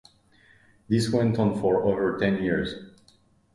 This 0.89 1.11
went 1.11 1.37
on 1.37 1.59
for 1.61 1.83
over 1.85 2.17
ten 2.17 2.41
years. 2.41 2.73